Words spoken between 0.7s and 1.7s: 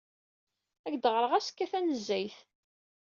Ad ak-d-ɣreɣ azekka